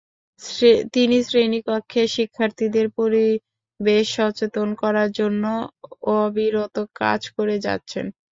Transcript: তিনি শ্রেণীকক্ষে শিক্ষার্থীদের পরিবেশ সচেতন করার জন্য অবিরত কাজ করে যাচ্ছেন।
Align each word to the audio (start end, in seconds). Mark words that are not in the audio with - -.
তিনি 0.93 1.17
শ্রেণীকক্ষে 1.27 2.01
শিক্ষার্থীদের 2.15 2.87
পরিবেশ 2.99 4.05
সচেতন 4.17 4.67
করার 4.81 5.09
জন্য 5.19 5.43
অবিরত 6.15 6.75
কাজ 6.99 7.21
করে 7.35 7.55
যাচ্ছেন। 7.65 8.05